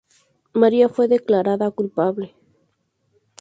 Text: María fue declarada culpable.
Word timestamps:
María 0.53 0.89
fue 0.89 1.07
declarada 1.07 1.69
culpable. 1.69 2.33